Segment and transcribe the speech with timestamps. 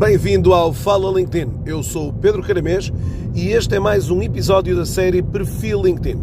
[0.00, 1.60] Bem-vindo ao Fala LinkedIn.
[1.66, 2.90] Eu sou o Pedro Caramês
[3.34, 6.18] e este é mais um episódio da série Perfil LinkedIn.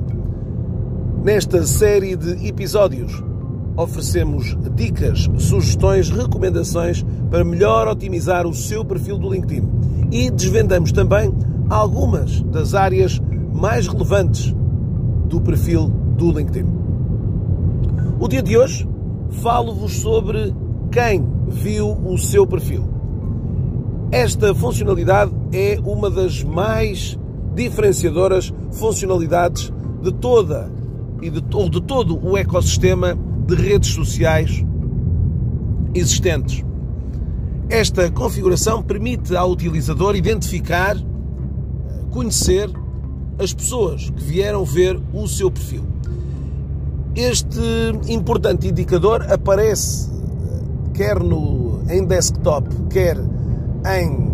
[1.24, 3.24] Nesta série de episódios
[3.78, 9.70] oferecemos dicas, sugestões, recomendações para melhor otimizar o seu perfil do LinkedIn
[10.12, 11.32] e desvendamos também
[11.70, 13.22] algumas das áreas
[13.54, 14.56] mais relevantes
[15.28, 15.88] do perfil
[16.18, 16.66] do LinkedIn.
[18.20, 18.90] O dia de hoje
[19.30, 20.52] falo-vos sobre
[20.92, 22.97] quem viu o seu perfil.
[24.12, 27.20] Esta funcionalidade é uma das mais
[27.54, 29.72] diferenciadoras funcionalidades
[30.02, 30.72] de toda
[31.22, 34.64] e de, ou de todo o ecossistema de redes sociais
[35.94, 36.64] existentes.
[37.70, 40.96] Esta configuração permite ao utilizador identificar,
[42.10, 42.70] conhecer
[43.38, 45.84] as pessoas que vieram ver o seu perfil.
[47.14, 47.60] Este
[48.08, 50.10] importante indicador aparece
[50.94, 53.18] quer no, em desktop, quer
[53.96, 54.32] em,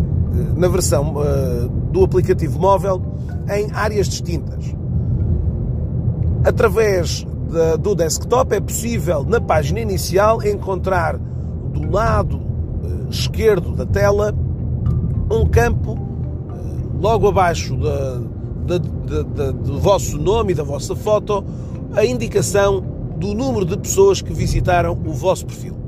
[0.56, 3.02] na versão uh, do aplicativo móvel
[3.48, 4.74] em áreas distintas.
[6.44, 13.86] Através de, do desktop é possível, na página inicial, encontrar do lado uh, esquerdo da
[13.86, 14.34] tela
[15.30, 21.44] um campo uh, logo abaixo da, da, do vosso nome e da vossa foto
[21.94, 22.82] a indicação
[23.16, 25.83] do número de pessoas que visitaram o vosso perfil.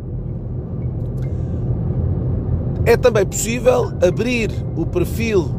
[2.86, 5.50] É também possível abrir o perfil,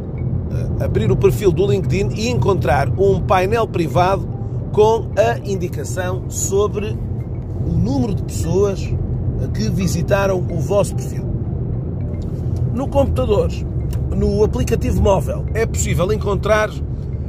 [0.80, 4.26] eh, abrir o perfil do LinkedIn e encontrar um painel privado
[4.72, 6.98] com a indicação sobre
[7.66, 8.80] o número de pessoas
[9.54, 11.26] que visitaram o vosso perfil.
[12.74, 13.52] No computador,
[14.16, 16.70] no aplicativo móvel, é possível encontrar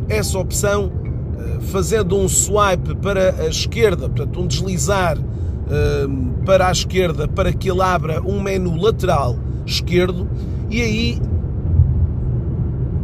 [0.09, 0.93] essa opção
[1.41, 6.07] eh, fazendo um swipe para a esquerda, portanto, um deslizar eh,
[6.47, 10.27] para a esquerda para que ele abra um menu lateral esquerdo
[10.71, 11.23] e aí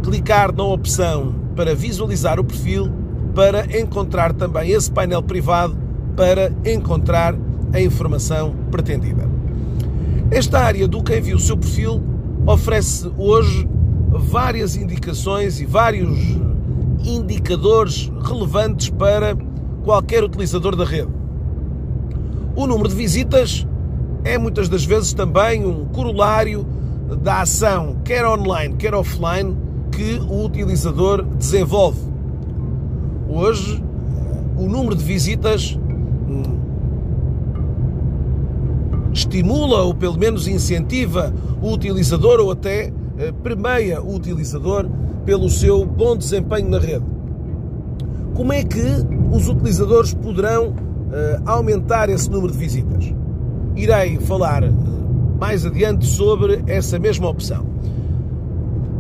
[0.03, 2.91] clicar na opção para visualizar o perfil
[3.35, 5.77] para encontrar também esse painel privado
[6.17, 7.35] para encontrar
[7.73, 9.29] a informação pretendida.
[10.31, 12.03] Esta área do quem viu o seu perfil
[12.47, 13.69] oferece hoje
[14.11, 16.19] várias indicações e vários
[17.05, 19.37] indicadores relevantes para
[19.83, 21.11] qualquer utilizador da rede.
[22.55, 23.67] O número de visitas
[24.25, 26.67] é muitas das vezes também um corolário
[27.23, 29.55] da ação, quer online, quer offline,
[29.93, 32.01] que o utilizador desenvolve.
[33.29, 33.83] Hoje,
[34.57, 35.79] o número de visitas
[36.29, 36.43] hum,
[39.13, 44.89] estimula ou pelo menos incentiva o utilizador ou até eh, premia o utilizador
[45.25, 47.05] pelo seu bom desempenho na rede.
[48.35, 48.83] Como é que
[49.33, 50.75] os utilizadores poderão
[51.13, 53.15] eh, aumentar esse número de visitas?
[53.77, 54.71] Irei falar eh,
[55.39, 57.67] mais adiante sobre essa mesma opção.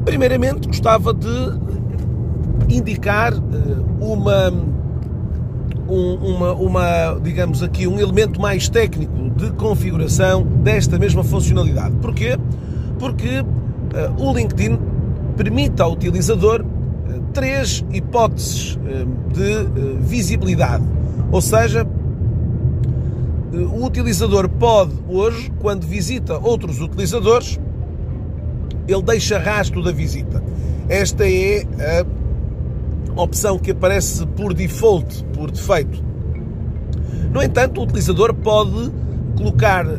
[0.04, 1.58] Primeiramente, gostava de
[2.68, 3.38] indicar eh,
[4.00, 4.52] uma,
[5.88, 11.94] uma, uma, digamos aqui, um elemento mais técnico de configuração desta mesma funcionalidade.
[11.96, 12.38] Porquê?
[12.98, 13.44] Porque uh,
[14.22, 14.78] o LinkedIn
[15.36, 20.84] permite ao utilizador uh, três hipóteses uh, de visibilidade.
[21.32, 21.86] Ou seja,
[23.54, 27.58] o utilizador pode hoje, quando visita outros utilizadores,
[28.86, 30.42] ele deixa rastro da visita.
[30.88, 31.64] Esta é
[33.16, 36.02] a opção que aparece por default, por defeito.
[37.32, 38.92] No entanto, o utilizador pode
[39.36, 39.92] colocar eh,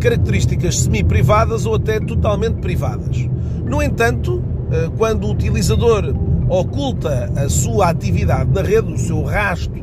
[0.00, 3.28] características semi-privadas ou até totalmente privadas.
[3.64, 6.14] No entanto, eh, quando o utilizador
[6.48, 9.82] oculta a sua atividade na rede, o seu rastro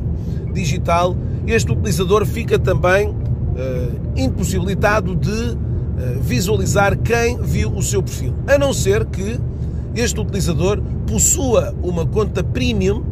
[0.52, 1.16] digital,
[1.50, 3.14] este utilizador fica também uh,
[4.16, 5.56] impossibilitado de uh,
[6.20, 9.38] visualizar quem viu o seu perfil, a não ser que
[9.94, 13.02] este utilizador possua uma conta premium,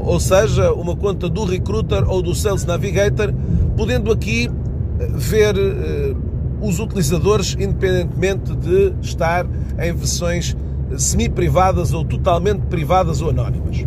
[0.00, 3.32] ou seja, uma conta do Recruiter ou do Sales Navigator,
[3.76, 4.50] podendo aqui
[4.98, 5.54] eh, ver
[6.60, 9.46] os utilizadores independentemente de estar
[9.78, 10.56] em versões
[10.96, 13.84] semi-privadas ou totalmente privadas ou anónimas.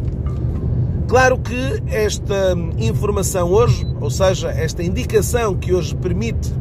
[1.10, 6.54] Claro que esta informação hoje, ou seja, esta indicação que hoje permite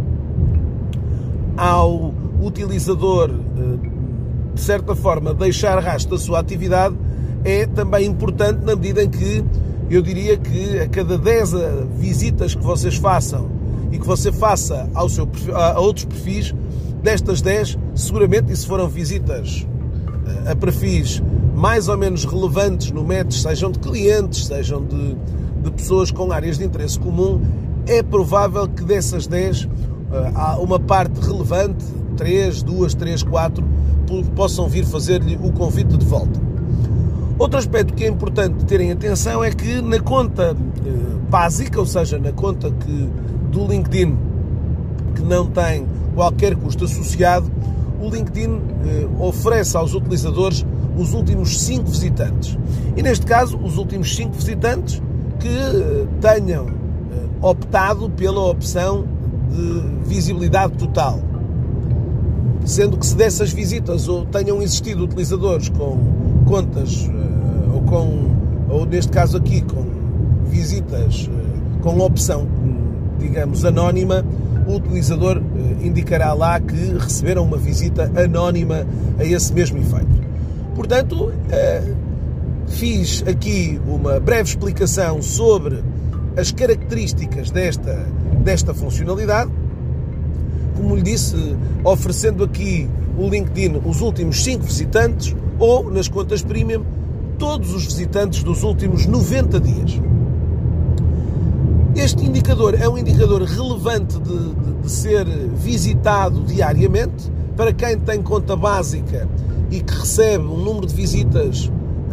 [1.55, 3.89] ao utilizador, eh,
[4.55, 6.97] de certa forma, deixar rastro da sua atividade,
[7.45, 9.45] é também importante na medida em que
[9.91, 11.53] eu diria que a cada 10
[11.99, 13.51] visitas que vocês façam
[13.93, 16.55] e que você faça ao seu, a outros perfis,
[17.03, 19.88] destas 10, seguramente, e se foram visitas eh,
[20.51, 21.23] a perfis
[21.55, 25.17] mais ou menos relevantes no match, sejam de clientes, sejam de,
[25.63, 27.41] de pessoas com áreas de interesse comum,
[27.87, 29.69] é provável que dessas 10 uh,
[30.35, 31.85] há uma parte relevante
[32.19, 33.65] três, duas, três, quatro,
[34.35, 36.41] possam vir fazer-lhe o convite de volta.
[37.39, 40.91] Outro aspecto que é importante terem atenção é que na conta eh,
[41.31, 43.09] básica, ou seja, na conta que,
[43.53, 44.17] do LinkedIn,
[45.15, 45.87] que não tem
[46.17, 47.49] qualquer custo associado,
[48.01, 50.65] o LinkedIn eh, oferece aos utilizadores
[50.97, 52.59] os últimos 5 visitantes.
[52.97, 55.03] E neste caso, os últimos 5 visitantes
[55.39, 56.73] que eh, tenham eh,
[57.41, 59.05] optado pela opção
[59.51, 61.21] de visibilidade total.
[62.65, 65.99] Sendo que se dessas visitas ou tenham existido utilizadores com
[66.45, 67.09] contas
[67.73, 68.31] ou com,
[68.69, 69.85] ou neste caso aqui, com
[70.51, 71.31] visitas
[71.81, 72.47] com opção,
[73.19, 74.25] digamos, anónima,
[74.69, 75.43] o utilizador
[75.83, 78.87] indicará lá que receberam uma visita anónima
[79.19, 80.29] a esse mesmo efeito.
[80.75, 81.33] Portanto,
[82.69, 85.83] fiz aqui uma breve explicação sobre
[86.37, 88.07] as características desta,
[88.45, 89.51] desta funcionalidade.
[90.77, 91.35] Como lhe disse,
[91.83, 96.85] oferecendo aqui o LinkedIn os últimos 5 visitantes ou, nas contas premium,
[97.39, 100.01] todos os visitantes dos últimos 90 dias.
[101.99, 108.23] Este indicador é um indicador relevante de, de, de ser visitado diariamente para quem tem
[108.23, 109.29] conta básica
[109.69, 111.69] e que recebe um número de visitas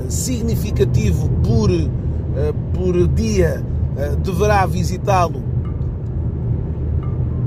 [0.10, 1.88] significativo por, eh,
[2.74, 3.64] por dia
[3.96, 5.44] eh, deverá visitá-lo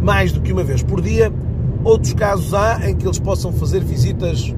[0.01, 1.33] mais do que uma vez por dia.
[1.83, 4.55] Outros casos há em que eles possam fazer visitas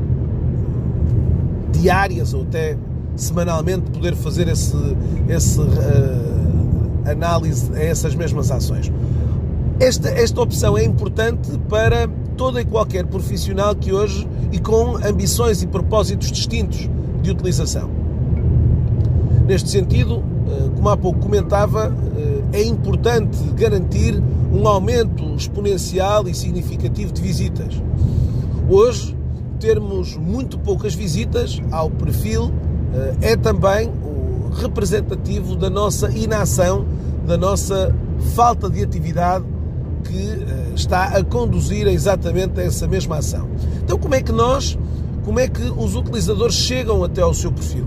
[1.72, 2.76] diárias ou até
[3.16, 4.76] semanalmente poder fazer esse,
[5.30, 5.60] esse
[7.04, 8.90] análise a essas mesmas ações.
[9.78, 15.62] Esta, esta opção é importante para todo e qualquer profissional que hoje e com ambições
[15.62, 16.88] e propósitos distintos
[17.22, 17.90] de utilização.
[19.46, 26.34] Neste sentido, eh, como há pouco comentava, eh, é importante garantir um aumento exponencial e
[26.34, 27.74] significativo de visitas.
[28.68, 29.16] Hoje,
[29.58, 32.52] termos muito poucas visitas ao perfil
[32.94, 33.90] eh, é também
[34.52, 36.84] representativo da nossa inação,
[37.30, 37.94] da nossa
[38.34, 39.44] falta de atividade
[40.02, 43.48] que está a conduzir exatamente a essa mesma ação.
[43.84, 44.76] Então, como é que nós
[45.24, 47.86] como é que os utilizadores chegam até ao seu perfil?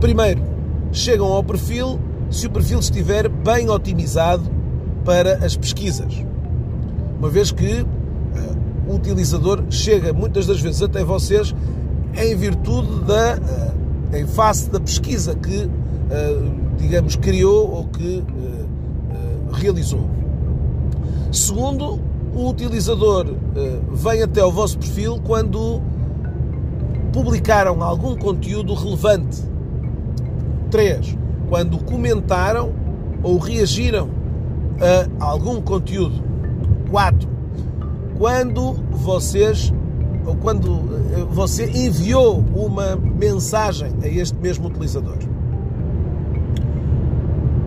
[0.00, 0.40] Primeiro,
[0.92, 1.98] chegam ao perfil
[2.30, 4.44] se o perfil estiver bem otimizado
[5.04, 6.24] para as pesquisas.
[7.18, 7.86] Uma vez que uh,
[8.86, 11.52] o utilizador chega muitas das vezes até vocês
[12.16, 15.68] em virtude da, uh, em face da pesquisa que,
[16.78, 18.22] digamos, criou ou que
[19.52, 20.08] realizou.
[21.32, 22.00] Segundo,
[22.34, 23.26] o utilizador
[23.56, 25.80] eh, vem até o vosso perfil quando
[27.12, 29.42] publicaram algum conteúdo relevante.
[30.70, 31.16] 3.
[31.48, 32.72] Quando comentaram
[33.22, 34.08] ou reagiram
[35.18, 36.22] a algum conteúdo.
[36.90, 37.28] 4.
[38.18, 39.72] Quando vocês
[40.26, 40.72] ou quando
[41.12, 45.16] eh, você enviou uma mensagem a este mesmo utilizador.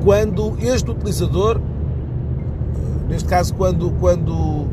[0.09, 1.61] Quando este utilizador
[3.07, 4.67] neste caso quando, quando uh,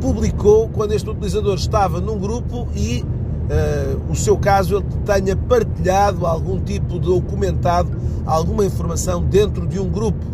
[0.00, 6.26] publicou, quando este utilizador estava num grupo e uh, o seu caso ele tenha partilhado
[6.26, 10.26] algum tipo de ou comentado alguma informação dentro de um grupo.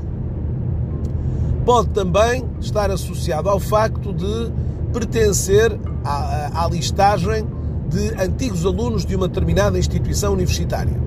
[1.67, 4.51] Pode também estar associado ao facto de
[4.95, 7.47] pertencer à, à listagem
[7.91, 10.99] de antigos alunos de uma determinada instituição universitária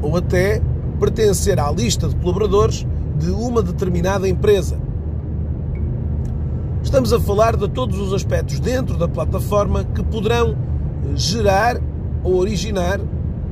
[0.00, 0.62] ou até
[0.98, 2.86] pertencer à lista de colaboradores
[3.18, 4.78] de uma determinada empresa
[6.82, 11.78] Estamos a falar de todos os aspectos dentro da plataforma que poderão eh, gerar
[12.22, 13.00] ou originar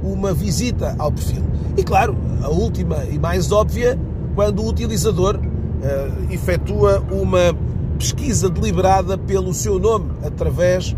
[0.02, 1.42] uma visita ao perfil.
[1.76, 3.98] E claro, a última e mais óbvia,
[4.34, 7.54] quando o utilizador uh, efetua uma
[7.98, 10.96] pesquisa deliberada pelo seu nome através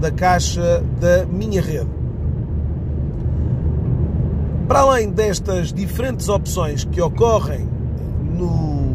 [0.00, 1.95] da caixa da minha rede.
[4.68, 7.68] Para além destas diferentes opções que ocorrem
[8.36, 8.86] no,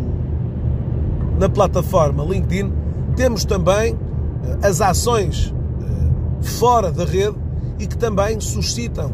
[1.39, 2.71] na plataforma LinkedIn,
[3.15, 3.97] temos também
[4.43, 7.37] eh, as ações eh, fora da rede
[7.79, 9.11] e que também suscitam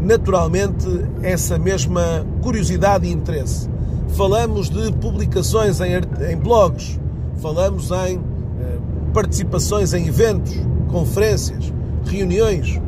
[0.00, 0.86] naturalmente
[1.22, 3.68] essa mesma curiosidade e interesse.
[4.08, 5.92] Falamos de publicações em,
[6.30, 6.98] em blogs,
[7.42, 8.78] falamos em eh,
[9.12, 10.54] participações em eventos,
[10.88, 11.72] conferências,
[12.06, 12.80] reuniões.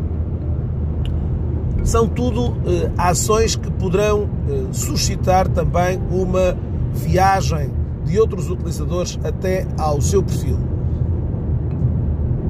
[1.89, 2.55] São tudo
[2.99, 4.29] ações que poderão
[4.73, 6.55] suscitar também uma
[6.93, 7.71] viagem
[8.05, 10.59] de outros utilizadores até ao seu perfil.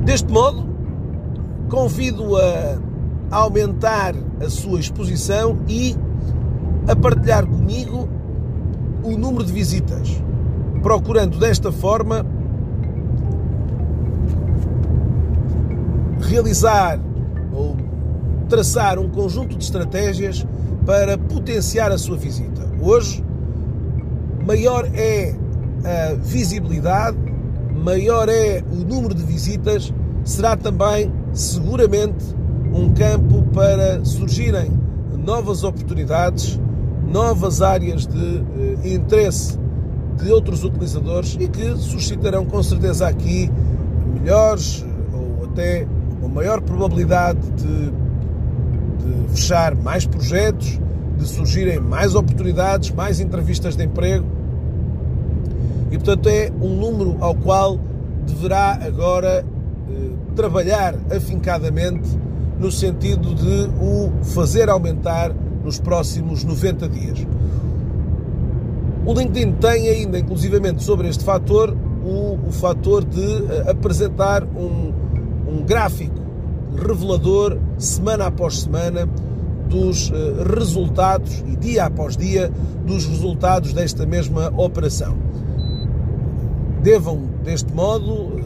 [0.05, 0.67] Deste modo,
[1.69, 2.81] convido a
[3.31, 5.95] aumentar a sua exposição e
[6.89, 8.09] a partilhar comigo
[9.05, 10.21] o número de visitas,
[10.83, 12.27] procurando desta forma
[16.19, 16.99] realizar
[17.53, 17.77] ou
[18.49, 20.47] traçar um conjunto de estratégias
[20.87, 22.69] para potenciar a sua visita.
[22.81, 23.25] Hoje,
[24.45, 25.35] maior é
[25.85, 27.19] a visibilidade,
[27.75, 29.93] maior é o número de visitas,
[30.25, 32.25] será também, seguramente,
[32.73, 34.71] um campo para surgirem
[35.17, 36.59] novas oportunidades,
[37.07, 38.43] novas áreas de
[38.83, 39.59] eh, interesse
[40.17, 43.51] de outros utilizadores e que suscitarão com certeza aqui
[44.13, 45.87] melhores ou até
[46.21, 47.93] uma maior probabilidade de,
[48.99, 50.79] de fechar mais projetos,
[51.17, 54.27] de surgirem mais oportunidades, mais entrevistas de emprego.
[55.91, 57.79] E portanto é um número ao qual
[58.27, 59.45] deverá agora
[59.91, 62.09] eh, trabalhar afincadamente
[62.59, 65.33] no sentido de o fazer aumentar
[65.65, 67.27] nos próximos 90 dias.
[69.07, 71.75] O LinkedIn tem ainda, inclusivamente, sobre este fator,
[72.05, 74.93] o, o fator de uh, apresentar um,
[75.49, 76.18] um gráfico
[76.77, 79.09] revelador, semana após semana,
[79.69, 80.15] dos uh,
[80.57, 82.51] resultados e dia após dia
[82.87, 85.17] dos resultados desta mesma operação.
[86.83, 88.41] Devam, deste modo,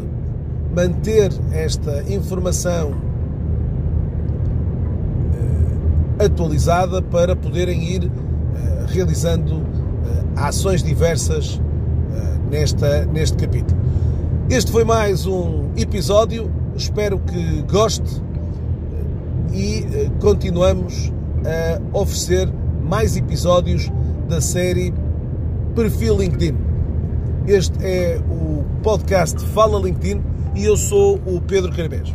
[0.74, 2.90] manter esta informação
[6.18, 8.10] uh, atualizada para poderem ir
[8.88, 9.62] realizando
[10.36, 11.60] ações diversas
[12.50, 13.80] nesta, neste capítulo.
[14.50, 21.12] Este foi mais um episódio, espero que goste uh, e uh, continuamos
[21.44, 22.48] a oferecer
[22.82, 23.90] mais episódios
[24.28, 24.92] da série
[25.74, 26.56] Perfil LinkedIn.
[27.46, 30.22] Este é o podcast Fala LinkedIn
[30.54, 32.14] e eu sou o Pedro Carabés.